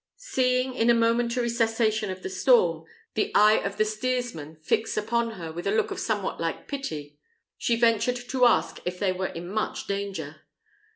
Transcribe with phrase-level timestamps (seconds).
[0.17, 5.33] Seeing, in a momentary cessation of the storm, the eye of the steersman fix upon
[5.33, 7.19] her with a look of somewhat like pity,
[7.55, 10.37] she ventured to ask if they were in much danger.